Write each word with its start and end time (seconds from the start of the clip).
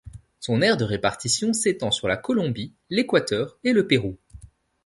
Son 0.39 0.63
aire 0.63 0.77
de 0.77 0.83
répartition 0.83 1.53
s'étend 1.53 1.91
sur 1.91 2.07
la 2.07 2.17
Colombie, 2.17 2.73
l'Équateur 2.89 3.59
et 3.63 3.71
le 3.71 3.85
Pérou. 3.85 4.17